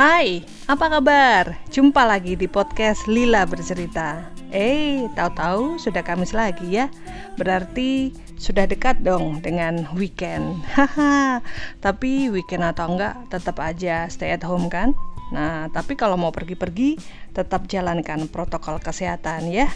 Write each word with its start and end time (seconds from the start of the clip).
Hai, 0.00 0.40
apa 0.64 0.88
kabar? 0.88 1.60
Jumpa 1.68 2.08
lagi 2.08 2.32
di 2.32 2.48
podcast 2.48 3.04
Lila 3.04 3.44
Bercerita. 3.44 4.32
Eh, 4.48 5.04
tahu-tahu 5.12 5.76
sudah 5.76 6.00
Kamis 6.00 6.32
lagi 6.32 6.72
ya. 6.72 6.88
Berarti 7.36 8.08
sudah 8.40 8.64
dekat 8.64 9.04
dong 9.04 9.44
dengan 9.44 9.84
weekend. 9.92 10.56
Haha. 10.72 11.44
tapi 11.84 12.32
weekend 12.32 12.64
atau 12.64 12.96
enggak 12.96 13.28
tetap 13.28 13.60
aja 13.60 14.08
stay 14.08 14.32
at 14.32 14.40
home 14.40 14.72
kan? 14.72 14.96
Nah, 15.36 15.68
tapi 15.68 16.00
kalau 16.00 16.16
mau 16.16 16.32
pergi-pergi 16.32 16.96
tetap 17.36 17.68
jalankan 17.68 18.24
protokol 18.32 18.80
kesehatan 18.80 19.52
ya. 19.52 19.68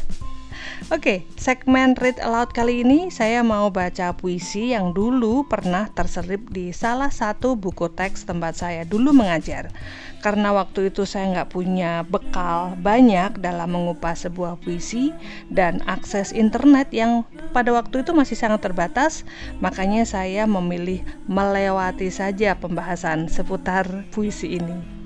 Oke, 0.93 1.25
segmen 1.41 1.97
Read 1.97 2.21
Aloud 2.21 2.53
kali 2.53 2.85
ini 2.85 3.09
saya 3.09 3.41
mau 3.41 3.73
baca 3.73 4.13
puisi 4.13 4.77
yang 4.77 4.93
dulu 4.93 5.49
pernah 5.49 5.89
terselip 5.89 6.53
di 6.53 6.77
salah 6.77 7.09
satu 7.09 7.57
buku 7.57 7.89
teks 7.89 8.29
tempat 8.29 8.61
saya 8.61 8.85
dulu 8.85 9.17
mengajar. 9.17 9.73
Karena 10.21 10.57
waktu 10.57 10.89
itu 10.89 11.05
saya 11.05 11.33
nggak 11.37 11.53
punya 11.53 12.05
bekal 12.05 12.77
banyak 12.81 13.41
dalam 13.45 13.77
mengupas 13.77 14.25
sebuah 14.25 14.57
puisi 14.61 15.13
dan 15.53 15.85
akses 15.85 16.33
internet 16.33 16.89
yang 16.93 17.29
pada 17.53 17.73
waktu 17.73 18.01
itu 18.01 18.17
masih 18.17 18.37
sangat 18.37 18.65
terbatas, 18.65 19.29
makanya 19.61 20.09
saya 20.09 20.49
memilih 20.49 21.05
melewati 21.29 22.09
saja 22.09 22.57
pembahasan 22.57 23.29
seputar 23.29 23.85
puisi 24.13 24.57
ini. 24.57 25.04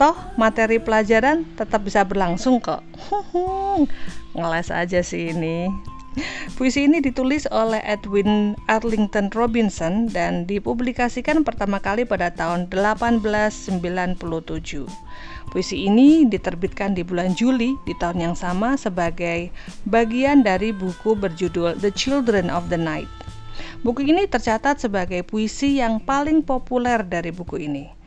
Toh 0.00 0.16
materi 0.40 0.80
pelajaran 0.80 1.44
tetap 1.56 1.84
bisa 1.84 2.02
berlangsung 2.06 2.58
kok. 2.58 2.80
Ngeles 4.36 4.72
aja 4.72 5.00
sih 5.04 5.34
ini. 5.34 5.68
Puisi 6.58 6.90
ini 6.90 6.98
ditulis 6.98 7.46
oleh 7.54 7.78
Edwin 7.86 8.58
Arlington 8.66 9.30
Robinson 9.30 10.10
dan 10.10 10.42
dipublikasikan 10.42 11.46
pertama 11.46 11.78
kali 11.78 12.02
pada 12.02 12.34
tahun 12.34 12.66
1897. 12.66 14.18
Puisi 15.54 15.76
ini 15.86 16.26
diterbitkan 16.26 16.98
di 16.98 17.06
bulan 17.06 17.38
Juli 17.38 17.78
di 17.86 17.94
tahun 17.94 18.18
yang 18.18 18.36
sama 18.36 18.74
sebagai 18.74 19.54
bagian 19.86 20.42
dari 20.42 20.74
buku 20.74 21.14
berjudul 21.14 21.78
The 21.78 21.94
Children 21.94 22.50
of 22.50 22.66
the 22.66 22.78
Night. 22.78 23.10
Buku 23.80 24.04
ini 24.04 24.26
tercatat 24.26 24.82
sebagai 24.82 25.22
puisi 25.22 25.78
yang 25.78 26.02
paling 26.02 26.42
populer 26.42 27.06
dari 27.06 27.30
buku 27.30 27.70
ini. 27.70 27.99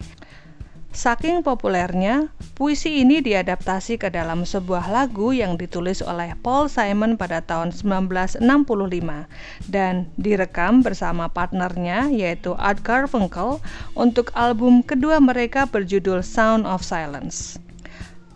Saking 0.94 1.42
populernya, 1.42 2.30
puisi 2.54 3.02
ini 3.02 3.18
diadaptasi 3.18 3.98
ke 3.98 4.14
dalam 4.14 4.46
sebuah 4.46 4.94
lagu 4.94 5.34
yang 5.34 5.58
ditulis 5.58 6.06
oleh 6.06 6.38
Paul 6.38 6.70
Simon 6.70 7.18
pada 7.18 7.42
tahun 7.42 7.74
1965 7.74 8.46
dan 9.74 10.06
direkam 10.22 10.86
bersama 10.86 11.34
partnernya 11.34 12.14
yaitu 12.14 12.54
Art 12.62 12.86
Garfunkel 12.86 13.58
untuk 13.98 14.30
album 14.38 14.86
kedua 14.86 15.18
mereka 15.18 15.66
berjudul 15.66 16.22
Sound 16.22 16.70
of 16.70 16.86
Silence. 16.86 17.58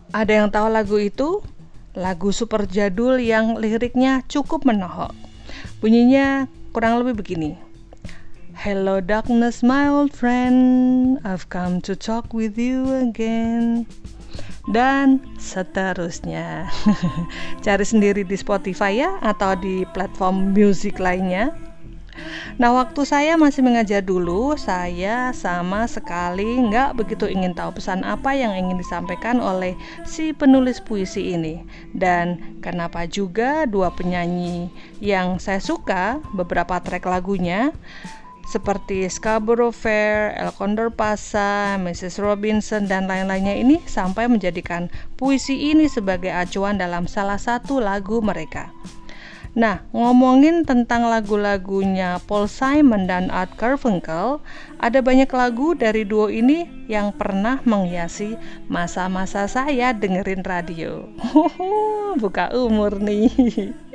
Ada 0.09 0.41
yang 0.41 0.49
tahu 0.49 0.67
lagu 0.73 0.97
itu? 0.97 1.45
Lagu 1.93 2.33
super 2.33 2.65
jadul 2.65 3.21
yang 3.21 3.61
liriknya 3.61 4.25
cukup 4.25 4.65
menohok. 4.65 5.13
Bunyinya 5.77 6.49
kurang 6.73 7.05
lebih 7.05 7.21
begini. 7.21 7.66
Hello 8.57 8.97
darkness 8.97 9.61
my 9.61 9.85
old 9.85 10.09
friend. 10.09 11.21
I've 11.21 11.45
come 11.45 11.77
to 11.85 11.93
talk 11.93 12.33
with 12.33 12.57
you 12.57 12.89
again. 13.05 13.85
Dan 14.73 15.21
seterusnya. 15.37 16.65
Cari 17.63 17.85
sendiri 17.85 18.25
di 18.25 18.33
Spotify 18.33 19.05
ya 19.05 19.21
atau 19.21 19.53
di 19.53 19.85
platform 19.93 20.57
musik 20.57 20.97
lainnya. 20.97 21.53
Nah 22.57 22.73
waktu 22.73 23.05
saya 23.05 23.37
masih 23.37 23.61
mengajar 23.61 24.01
dulu 24.01 24.57
Saya 24.57 25.29
sama 25.37 25.85
sekali 25.85 26.57
nggak 26.57 26.97
begitu 26.97 27.29
ingin 27.29 27.53
tahu 27.53 27.77
pesan 27.77 28.01
apa 28.01 28.33
yang 28.33 28.57
ingin 28.57 28.81
disampaikan 28.81 29.37
oleh 29.37 29.77
si 30.01 30.33
penulis 30.33 30.81
puisi 30.81 31.37
ini. 31.37 31.61
Dan 31.93 32.57
kenapa 32.65 33.05
juga 33.05 33.69
dua 33.69 33.93
penyanyi 33.93 34.73
yang 34.97 35.37
saya 35.37 35.61
suka 35.61 36.17
beberapa 36.33 36.81
track 36.81 37.05
lagunya 37.05 37.69
seperti 38.47 39.03
Scarborough 39.11 39.75
Fair, 39.75 40.31
El 40.39 40.55
Condor 40.55 40.87
Pasa, 40.87 41.75
Mrs. 41.75 42.23
Robinson, 42.23 42.87
dan 42.87 43.05
lain-lainnya 43.11 43.59
ini 43.59 43.83
sampai 43.83 44.31
menjadikan 44.31 44.87
puisi 45.19 45.75
ini 45.75 45.91
sebagai 45.91 46.31
acuan 46.31 46.79
dalam 46.79 47.11
salah 47.11 47.37
satu 47.37 47.83
lagu 47.83 48.23
mereka. 48.23 48.71
Nah, 49.57 49.81
ngomongin 49.89 50.69
tentang 50.69 51.09
lagu-lagunya 51.09 52.21
Paul 52.29 52.45
Simon 52.45 53.09
dan 53.09 53.33
Art 53.33 53.57
Garfunkel, 53.57 54.37
ada 54.77 54.99
banyak 55.01 55.27
lagu 55.33 55.73
dari 55.73 56.05
duo 56.05 56.29
ini 56.29 56.69
yang 56.85 57.09
pernah 57.09 57.57
menghiasi 57.65 58.37
masa-masa 58.69 59.49
saya 59.49 59.97
dengerin 59.97 60.45
radio. 60.45 61.09
Buka 62.21 62.53
umur 62.53 63.01
nih. 63.01 63.86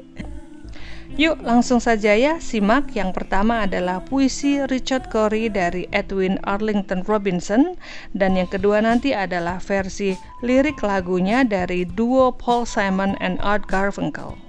Yuk 1.21 1.45
langsung 1.45 1.77
saja 1.77 2.17
ya 2.17 2.41
simak 2.41 2.97
yang 2.97 3.13
pertama 3.13 3.69
adalah 3.69 4.01
puisi 4.01 4.65
Richard 4.65 5.13
Cory 5.13 5.53
dari 5.53 5.85
Edwin 5.93 6.41
Arlington 6.41 7.05
Robinson 7.05 7.77
dan 8.17 8.33
yang 8.33 8.49
kedua 8.49 8.81
nanti 8.81 9.13
adalah 9.13 9.61
versi 9.61 10.17
lirik 10.41 10.81
lagunya 10.81 11.45
dari 11.45 11.85
duo 11.85 12.33
Paul 12.33 12.65
Simon 12.65 13.13
and 13.21 13.37
Art 13.45 13.69
Garfunkel. 13.69 14.41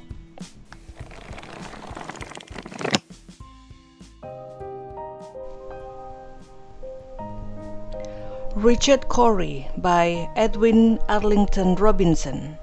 Richard 8.55 9.11
Cory 9.11 9.67
by 9.83 10.31
Edwin 10.39 10.95
Arlington 11.11 11.75
Robinson 11.75 12.55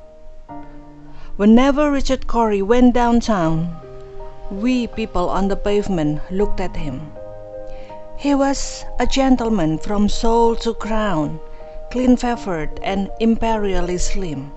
Whenever 1.36 1.92
Richard 1.92 2.24
Cory 2.24 2.64
went 2.64 2.96
downtown 2.96 3.76
we 4.50 4.88
people 4.88 5.28
on 5.28 5.46
the 5.46 5.56
pavement 5.56 6.20
looked 6.30 6.60
at 6.60 6.76
him. 6.76 7.12
He 8.16 8.34
was 8.34 8.84
a 8.98 9.06
gentleman 9.06 9.78
from 9.78 10.08
soul 10.08 10.56
to 10.56 10.74
crown, 10.74 11.38
clean 11.90 12.16
favored 12.16 12.80
and 12.82 13.10
imperially 13.20 13.96
slim. 13.98 14.50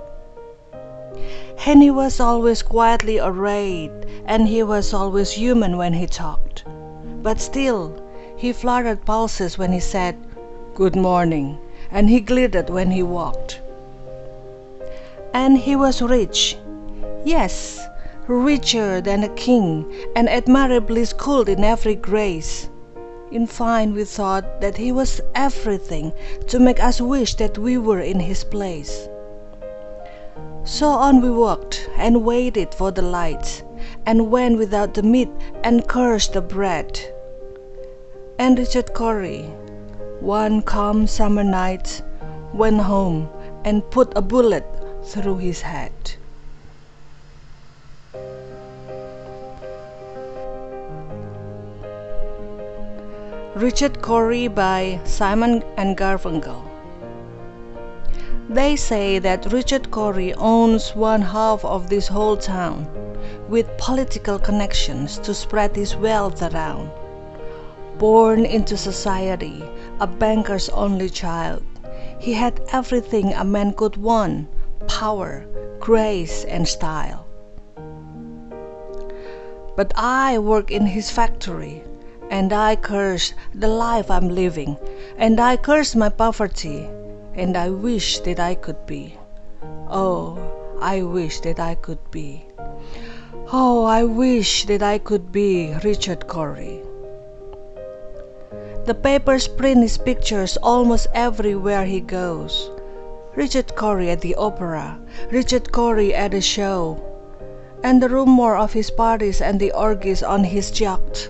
And 1.65 1.81
he 1.83 1.91
was 1.91 2.19
always 2.19 2.63
quietly 2.63 3.19
arrayed, 3.19 3.91
and 4.25 4.47
he 4.47 4.63
was 4.63 4.93
always 4.93 5.31
human 5.31 5.77
when 5.77 5.93
he 5.93 6.07
talked. 6.07 6.63
But 7.21 7.39
still, 7.39 7.93
he 8.35 8.51
fluttered 8.51 9.05
pulses 9.05 9.57
when 9.57 9.71
he 9.71 9.79
said, 9.79 10.17
Good 10.73 10.95
morning, 10.95 11.59
and 11.91 12.09
he 12.09 12.19
glittered 12.19 12.69
when 12.69 12.89
he 12.89 13.03
walked. 13.03 13.61
And 15.33 15.57
he 15.57 15.75
was 15.75 16.01
rich. 16.01 16.57
Yes, 17.23 17.79
richer 18.28 19.01
than 19.01 19.23
a 19.23 19.29
king, 19.29 19.85
and 20.16 20.29
admirably 20.29 21.03
schooled 21.06 21.50
in 21.50 21.63
every 21.63 21.95
grace. 21.95 22.69
In 23.31 23.47
fine, 23.47 23.94
we 23.94 24.06
thought 24.06 24.61
that 24.61 24.78
he 24.78 24.91
was 24.91 25.19
everything 25.35 26.13
to 26.47 26.59
make 26.59 26.81
us 26.81 27.01
wish 27.01 27.35
that 27.35 27.57
we 27.57 27.78
were 27.78 28.00
in 28.00 28.19
his 28.19 28.44
place. 28.44 29.07
So 30.63 30.88
on 30.88 31.22
we 31.22 31.29
walked 31.29 31.89
and 31.97 32.23
waited 32.23 32.73
for 32.73 32.91
the 32.91 33.01
lights, 33.01 33.63
and 34.06 34.31
went 34.31 34.57
without 34.57 34.94
the 34.94 35.03
meat 35.03 35.29
and 35.63 35.88
cursed 35.88 36.34
the 36.34 36.41
bread. 36.41 37.00
And 38.40 38.57
Richard 38.57 38.94
Cory, 38.94 39.44
one 40.22 40.61
calm 40.61 41.07
summer 41.07 41.44
night, 41.44 42.01
went 42.53 42.79
home 42.79 43.29
and 43.66 43.90
put 43.91 44.13
a 44.16 44.22
bullet 44.22 44.66
through 45.03 45.38
his 45.38 45.59
head. 45.61 45.91
Richard 53.55 54.02
Cory 54.02 54.47
by 54.47 55.00
Simon 55.03 55.64
and 55.78 55.96
Garfunkel. 55.96 56.64
They 58.50 58.76
say 58.76 59.20
that 59.20 59.53
Richard 59.53 59.91
Cory 59.91 60.34
owns 60.34 60.96
one 60.96 61.22
half 61.22 61.64
of 61.64 61.88
this 61.88 62.08
whole 62.08 62.35
town, 62.35 62.88
with 63.47 63.78
political 63.78 64.40
connections 64.40 65.20
to 65.20 65.35
spread 65.35 65.76
his 65.76 65.96
wealth 65.96 66.41
around. 66.41 66.90
Born 68.00 68.44
into 68.44 68.76
society, 68.76 69.64
a 69.99 70.08
banker's 70.08 70.70
only 70.70 71.11
child, 71.11 71.61
he 72.17 72.34
had 72.34 72.59
everything 72.72 73.34
a 73.34 73.44
man 73.44 73.73
could 73.73 73.97
want 73.97 74.47
power, 74.88 75.46
grace, 75.79 76.44
and 76.46 76.67
style. 76.67 77.28
But 79.76 79.94
I 79.96 80.40
work 80.40 80.72
in 80.72 80.88
his 80.88 81.11
factory 81.11 81.84
and 82.34 82.52
I 82.52 82.76
curse 82.76 83.35
the 83.53 83.68
life 83.68 84.09
I'm 84.09 84.28
living, 84.28 84.76
and 85.18 85.40
I 85.40 85.56
curse 85.56 85.94
my 85.94 86.09
poverty, 86.09 86.90
and 87.35 87.56
I 87.56 87.70
wish 87.70 88.18
that 88.22 88.40
I 88.40 88.56
could 88.56 88.88
be. 88.88 89.20
Oh, 89.88 90.40
I 90.82 91.03
wish 91.03 91.41
that 91.41 91.59
I 91.59 91.76
could 91.76 92.00
be. 92.09 92.44
Oh, 93.52 93.84
I 93.85 94.03
wish 94.03 94.66
that 94.66 94.82
I 94.82 94.97
could 94.97 95.32
be 95.32 95.76
Richard 95.84 96.28
Cory. 96.28 96.82
The 98.85 98.96
papers 98.96 99.47
print 99.47 99.84
his 99.84 100.00
pictures 100.00 100.58
almost 100.64 101.06
everywhere 101.14 101.85
he 101.85 102.00
goes. 102.00 102.72
Richard 103.35 103.76
Cory 103.76 104.09
at 104.09 104.22
the 104.22 104.34
opera, 104.34 104.97
Richard 105.30 105.72
Cory 105.72 106.16
at 106.16 106.34
a 106.34 106.41
show, 106.41 106.97
and 107.84 108.02
the 108.02 108.09
rumor 108.09 108.56
of 108.56 108.74
his 108.74 108.90
parties 108.90 109.40
and 109.40 109.59
the 109.59 109.72
orgies 109.74 110.24
on 110.24 110.44
his 110.44 110.82
yacht. 110.82 111.30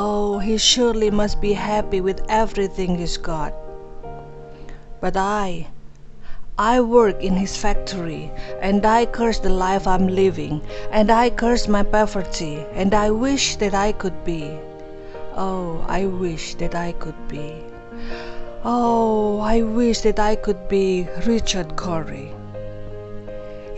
Oh, 0.00 0.38
he 0.38 0.58
surely 0.58 1.10
must 1.10 1.40
be 1.40 1.54
happy 1.54 2.00
with 2.00 2.22
everything 2.28 2.98
he's 2.98 3.16
got. 3.16 3.52
But 5.00 5.16
I, 5.16 5.66
I 6.56 6.80
work 6.82 7.20
in 7.20 7.34
his 7.34 7.56
factory, 7.56 8.30
and 8.60 8.86
I 8.86 9.06
curse 9.06 9.40
the 9.40 9.50
life 9.50 9.88
I'm 9.88 10.06
living, 10.06 10.60
and 10.92 11.10
I 11.10 11.30
curse 11.30 11.66
my 11.66 11.82
poverty, 11.82 12.64
and 12.74 12.94
I 12.94 13.10
wish 13.10 13.56
that 13.56 13.74
I 13.74 13.90
could 13.90 14.22
be. 14.24 14.56
Oh, 15.34 15.84
I 15.88 16.06
wish 16.06 16.54
that 16.62 16.76
I 16.76 16.92
could 16.92 17.26
be. 17.26 17.56
Oh, 18.62 19.40
I 19.40 19.62
wish 19.62 20.02
that 20.02 20.20
I 20.20 20.36
could 20.36 20.68
be 20.68 21.08
Richard 21.26 21.74
Cory. 21.74 22.37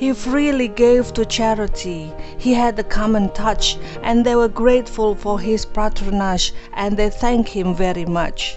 He 0.01 0.15
freely 0.15 0.67
gave 0.67 1.13
to 1.13 1.27
charity. 1.27 2.11
He 2.39 2.55
had 2.55 2.79
a 2.79 2.83
common 2.83 3.29
touch, 3.29 3.77
and 4.03 4.25
they 4.25 4.35
were 4.35 4.49
grateful 4.49 5.15
for 5.15 5.39
his 5.39 5.67
patronage, 5.67 6.55
and 6.73 6.97
they 6.97 7.11
thanked 7.11 7.51
him 7.51 7.75
very 7.75 8.07
much. 8.07 8.57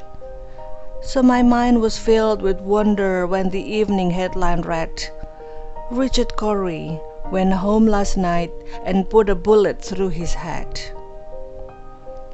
So 1.01 1.21
my 1.21 1.41
mind 1.41 1.81
was 1.81 1.97
filled 1.97 2.41
with 2.41 2.61
wonder 2.61 3.27
when 3.27 3.49
the 3.49 3.61
evening 3.61 4.11
headline 4.11 4.61
read, 4.61 5.03
Richard 5.91 6.37
Cory 6.37 6.97
went 7.29 7.51
home 7.51 7.87
last 7.87 8.15
night 8.15 8.53
and 8.85 9.09
put 9.09 9.29
a 9.29 9.35
bullet 9.35 9.81
through 9.81 10.11
his 10.15 10.33
head. 10.33 10.79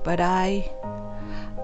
But 0.04 0.20
I, 0.20 0.70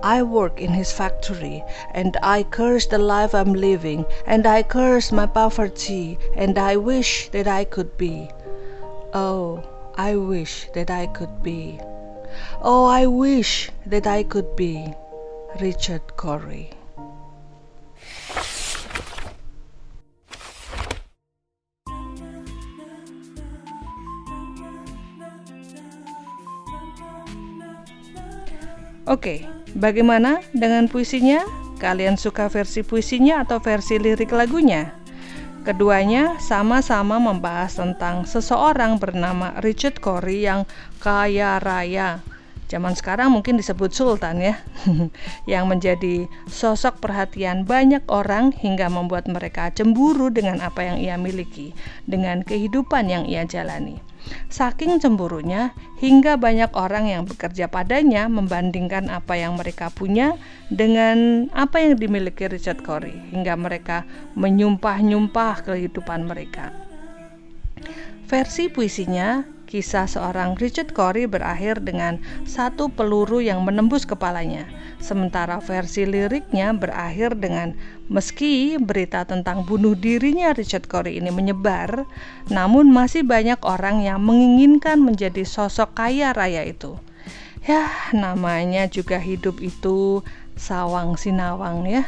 I 0.05 0.21
work 0.21 0.61
in 0.61 0.69
his 0.71 0.91
factory, 0.91 1.63
and 1.91 2.15
I 2.21 2.43
curse 2.43 2.85
the 2.85 2.99
life 2.99 3.33
I'm 3.33 3.53
living, 3.53 4.05
and 4.27 4.45
I 4.45 4.61
curse 4.61 5.11
my 5.11 5.25
poverty, 5.25 6.19
and 6.35 6.59
I 6.59 6.75
wish 6.77 7.29
that 7.29 7.47
I 7.47 7.65
could 7.65 7.97
be. 7.97 8.29
Oh, 9.15 9.63
I 9.97 10.15
wish 10.15 10.67
that 10.75 10.91
I 10.91 11.07
could 11.07 11.41
be. 11.41 11.79
Oh, 12.61 12.85
I 12.85 13.07
wish 13.07 13.71
that 13.87 14.05
I 14.05 14.21
could 14.21 14.55
be 14.55 14.93
Richard 15.59 16.15
Cory. 16.17 16.69
Oke, 29.07 29.54
bagaimana 29.75 30.41
dengan 30.55 30.87
puisinya? 30.87 31.43
Kalian 31.75 32.15
suka 32.15 32.47
versi 32.47 32.81
puisinya 32.81 33.43
atau 33.43 33.59
versi 33.59 33.99
lirik 33.99 34.31
lagunya? 34.31 34.95
Keduanya 35.67 36.39
sama-sama 36.39 37.19
membahas 37.19 37.75
tentang 37.75 38.23
seseorang 38.23 38.95
bernama 38.95 39.59
Richard 39.59 39.99
Cory 39.99 40.47
yang 40.47 40.63
kaya 41.03 41.59
raya. 41.59 42.23
Zaman 42.65 42.97
sekarang 42.97 43.29
mungkin 43.29 43.61
disebut 43.61 43.93
sultan 43.93 44.41
ya, 44.41 44.57
yang 45.51 45.69
menjadi 45.69 46.25
sosok 46.49 46.97
perhatian 46.97 47.61
banyak 47.61 48.01
orang 48.09 48.49
hingga 48.57 48.89
membuat 48.89 49.29
mereka 49.29 49.69
cemburu 49.69 50.33
dengan 50.33 50.61
apa 50.65 50.81
yang 50.81 50.97
ia 50.97 51.15
miliki, 51.17 51.77
dengan 52.09 52.41
kehidupan 52.41 53.05
yang 53.05 53.23
ia 53.29 53.45
jalani. 53.45 54.01
Saking 54.49 55.01
cemburunya, 55.01 55.73
hingga 56.01 56.35
banyak 56.35 56.73
orang 56.75 57.09
yang 57.09 57.23
bekerja 57.23 57.71
padanya 57.71 58.27
membandingkan 58.27 59.09
apa 59.09 59.39
yang 59.39 59.55
mereka 59.55 59.89
punya 59.89 60.35
dengan 60.67 61.47
apa 61.55 61.81
yang 61.81 61.97
dimiliki 61.97 62.45
Richard 62.49 62.81
Cory, 62.83 63.13
hingga 63.31 63.55
mereka 63.57 64.03
menyumpah-nyumpah 64.37 65.65
kehidupan 65.65 66.25
mereka. 66.27 66.73
Versi 68.25 68.67
puisinya 68.73 69.54
Kisah 69.75 70.07
seorang 70.07 70.55
Richard 70.55 70.95
Cory 70.95 71.27
berakhir 71.27 71.83
dengan 71.83 72.15
satu 72.47 72.87
peluru 72.87 73.43
yang 73.43 73.59
menembus 73.59 74.07
kepalanya, 74.07 74.63
sementara 75.03 75.59
versi 75.59 76.07
liriknya 76.07 76.71
berakhir 76.71 77.35
dengan 77.35 77.75
meski 78.07 78.79
berita 78.79 79.27
tentang 79.27 79.67
bunuh 79.67 79.91
dirinya 79.91 80.55
Richard 80.55 80.87
Cory 80.87 81.19
ini 81.19 81.27
menyebar, 81.27 82.07
namun 82.47 82.87
masih 82.87 83.27
banyak 83.27 83.59
orang 83.67 83.99
yang 83.99 84.23
menginginkan 84.23 85.03
menjadi 85.03 85.43
sosok 85.43 85.91
kaya 85.91 86.31
raya 86.31 86.63
itu. 86.63 86.95
Ya, 87.67 87.91
namanya 88.15 88.87
juga 88.87 89.19
hidup 89.19 89.59
itu 89.59 90.23
sawang 90.55 91.19
sinawang 91.19 91.83
ya. 91.83 92.07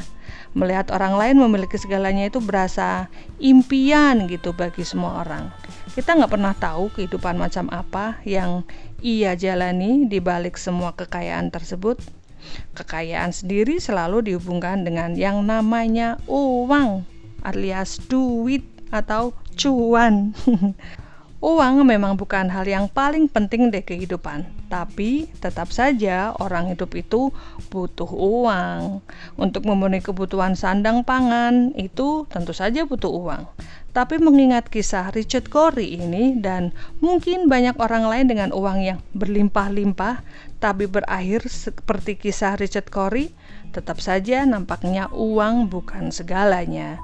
Melihat 0.55 0.87
orang 0.95 1.19
lain 1.19 1.35
memiliki 1.43 1.75
segalanya 1.75 2.31
itu 2.31 2.39
berasa 2.39 3.11
impian 3.43 4.23
gitu 4.31 4.55
bagi 4.55 4.87
semua 4.87 5.19
orang. 5.27 5.51
Kita 5.97 6.13
nggak 6.13 6.29
pernah 6.29 6.53
tahu 6.53 6.93
kehidupan 6.93 7.41
macam 7.41 7.73
apa 7.73 8.21
yang 8.21 8.61
ia 9.01 9.33
jalani 9.33 10.05
di 10.05 10.21
balik 10.21 10.53
semua 10.53 10.93
kekayaan 10.93 11.49
tersebut. 11.49 11.97
Kekayaan 12.77 13.33
sendiri 13.33 13.81
selalu 13.81 14.29
dihubungkan 14.29 14.85
dengan 14.85 15.17
yang 15.17 15.41
namanya 15.41 16.21
uang 16.29 17.01
alias 17.41 17.97
duit 18.05 18.61
atau 18.93 19.33
cuan. 19.57 20.37
Uang 21.37 21.85
memang 21.85 22.17
bukan 22.17 22.49
hal 22.49 22.65
yang 22.65 22.89
paling 22.89 23.29
penting 23.29 23.69
di 23.69 23.85
kehidupan, 23.85 24.41
tapi 24.73 25.29
tetap 25.37 25.69
saja 25.69 26.33
orang 26.41 26.73
hidup 26.73 26.97
itu 26.97 27.29
butuh 27.69 28.09
uang. 28.09 29.05
Untuk 29.37 29.69
memenuhi 29.69 30.01
kebutuhan 30.01 30.57
sandang 30.57 31.05
pangan 31.05 31.77
itu 31.77 32.25
tentu 32.33 32.57
saja 32.57 32.89
butuh 32.89 33.13
uang. 33.13 33.45
Tapi 33.93 34.17
mengingat 34.17 34.73
kisah 34.73 35.13
Richard 35.13 35.53
Cory 35.53 36.01
ini 36.01 36.41
dan 36.41 36.73
mungkin 37.05 37.45
banyak 37.45 37.77
orang 37.77 38.09
lain 38.09 38.25
dengan 38.33 38.49
uang 38.49 38.81
yang 38.81 38.99
berlimpah-limpah 39.13 40.25
tapi 40.57 40.89
berakhir 40.89 41.45
seperti 41.45 42.17
kisah 42.17 42.57
Richard 42.57 42.89
Cory, 42.89 43.29
tetap 43.77 44.01
saja 44.01 44.41
nampaknya 44.41 45.05
uang 45.13 45.69
bukan 45.69 46.09
segalanya. 46.09 46.97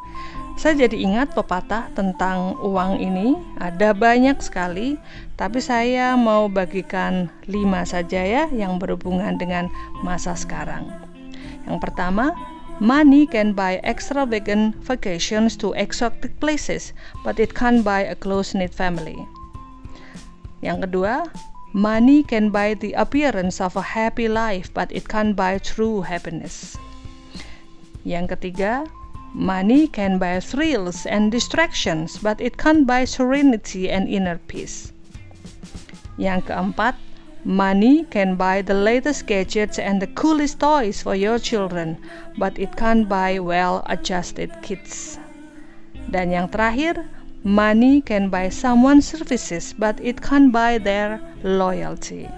Saya 0.53 0.85
jadi 0.85 1.01
ingat 1.01 1.33
pepatah 1.33 1.89
tentang 1.97 2.55
uang 2.61 3.01
ini, 3.01 3.33
ada 3.57 3.89
banyak 3.91 4.37
sekali, 4.37 5.01
tapi 5.33 5.57
saya 5.57 6.13
mau 6.13 6.45
bagikan 6.45 7.27
lima 7.49 7.81
saja 7.83 8.21
ya 8.21 8.45
yang 8.53 8.77
berhubungan 8.77 9.35
dengan 9.41 9.65
masa 10.05 10.37
sekarang. 10.37 10.87
Yang 11.65 11.89
pertama, 11.89 12.37
money 12.77 13.25
can 13.25 13.57
buy 13.57 13.81
extravagant 13.81 14.77
vacations 14.85 15.57
to 15.57 15.73
exotic 15.73 16.31
places, 16.37 16.93
but 17.25 17.41
it 17.41 17.57
can't 17.57 17.81
buy 17.81 18.05
a 18.05 18.15
close-knit 18.15 18.71
family. 18.71 19.17
Yang 20.61 20.87
kedua, 20.87 21.27
money 21.73 22.21
can 22.21 22.53
buy 22.53 22.77
the 22.77 22.93
appearance 22.93 23.57
of 23.57 23.73
a 23.73 23.83
happy 23.83 24.29
life, 24.29 24.69
but 24.71 24.87
it 24.93 25.09
can't 25.09 25.33
buy 25.33 25.57
true 25.57 26.05
happiness. 26.05 26.77
Yang 28.05 28.37
ketiga, 28.37 28.85
Money 29.33 29.89
can 29.89 30.21
buy 30.21 30.39
thrills 30.39 31.09
and 31.09 31.33
distractions, 31.33 32.21
but 32.21 32.37
it 32.37 32.53
can't 32.53 32.85
buy 32.85 33.01
serenity 33.01 33.89
and 33.89 34.05
inner 34.05 34.37
peace. 34.45 34.93
Yang 36.21 36.53
keempat, 36.53 36.93
money 37.41 38.05
can 38.13 38.37
buy 38.37 38.61
the 38.61 38.77
latest 38.77 39.25
gadgets 39.25 39.81
and 39.81 39.97
the 39.97 40.09
coolest 40.13 40.61
toys 40.61 41.01
for 41.01 41.17
your 41.17 41.41
children, 41.41 41.97
but 42.37 42.53
it 42.61 42.77
can't 42.77 43.09
buy 43.09 43.41
well-adjusted 43.41 44.53
kids. 44.61 45.17
Dan 46.13 46.29
yang 46.29 46.53
terakhir, 46.53 47.01
money 47.41 48.05
can 48.05 48.29
buy 48.29 48.53
someone's 48.53 49.09
services, 49.09 49.73
but 49.73 49.97
it 49.97 50.21
can't 50.21 50.53
buy 50.53 50.77
their 50.77 51.17
loyalty. 51.41 52.29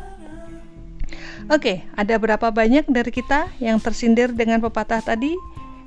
Oke, 1.52 1.60
okay, 1.60 1.78
ada 2.00 2.16
berapa 2.16 2.56
banyak 2.56 2.88
dari 2.88 3.12
kita 3.12 3.52
yang 3.60 3.84
tersindir 3.84 4.32
dengan 4.32 4.64
pepatah 4.64 5.04
tadi? 5.04 5.36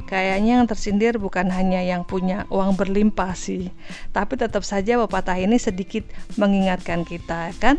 Kayaknya 0.08 0.64
yang 0.64 0.64
tersindir 0.64 1.20
bukan 1.20 1.52
hanya 1.52 1.84
yang 1.84 2.00
punya 2.00 2.48
uang 2.48 2.80
berlimpah 2.80 3.36
sih, 3.36 3.68
tapi 4.16 4.40
tetap 4.40 4.64
saja 4.64 4.96
pepatah 5.04 5.36
ini 5.36 5.60
sedikit 5.60 6.08
mengingatkan 6.40 7.04
kita, 7.04 7.52
kan? 7.60 7.76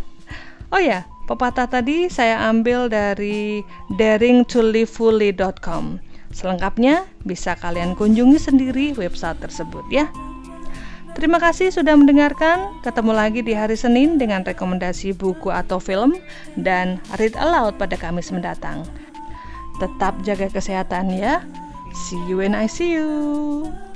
Oh 0.69 0.77
ya, 0.77 1.09
pepatah 1.25 1.65
tadi 1.65 2.05
saya 2.13 2.45
ambil 2.45 2.85
dari 2.85 3.65
daringtolivefully.com. 3.97 5.97
Selengkapnya 6.29 7.09
bisa 7.25 7.57
kalian 7.57 7.97
kunjungi 7.97 8.37
sendiri 8.37 8.93
website 8.93 9.41
tersebut 9.41 9.81
ya. 9.89 10.05
Terima 11.17 11.41
kasih 11.41 11.73
sudah 11.73 11.97
mendengarkan. 11.97 12.77
Ketemu 12.85 13.11
lagi 13.17 13.41
di 13.41 13.57
hari 13.57 13.73
Senin 13.73 14.21
dengan 14.21 14.45
rekomendasi 14.45 15.17
buku 15.17 15.49
atau 15.49 15.81
film 15.81 16.13
dan 16.53 17.01
read 17.17 17.33
aloud 17.33 17.81
pada 17.81 17.97
Kamis 17.97 18.29
mendatang. 18.29 18.85
Tetap 19.81 20.21
jaga 20.21 20.53
kesehatan 20.53 21.17
ya. 21.17 21.41
See 21.93 22.21
you 22.27 22.37
when 22.37 22.55
I 22.55 22.67
see 22.67 22.91
you. 22.93 23.88